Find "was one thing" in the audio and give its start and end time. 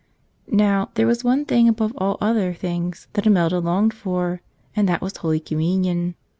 1.05-1.69